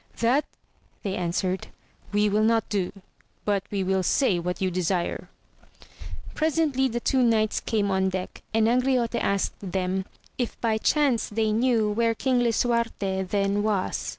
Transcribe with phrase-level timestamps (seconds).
[0.17, 0.45] That,
[1.03, 1.67] they answered,
[2.11, 2.91] we will not do,
[3.45, 5.29] but we will say what you desire.
[6.33, 10.05] Presently the two knights came on deck, and Angriote asked them,
[10.39, 14.09] if by chance they knew where King Lisuarte then was.